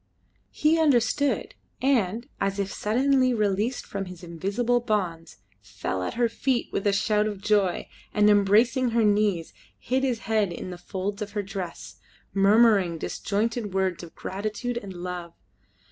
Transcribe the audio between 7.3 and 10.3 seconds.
joy, and, embracing her knees, hid his